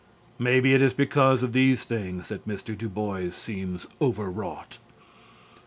Maybe 0.39 0.73
it 0.73 0.81
is 0.81 0.93
because 0.93 1.43
of 1.43 1.53
these 1.53 1.83
things 1.83 2.29
that 2.29 2.47
Mr. 2.47 2.75
Du 2.75 2.89
Bois 2.89 3.29
seems 3.29 3.85
overwrought. 4.01 4.79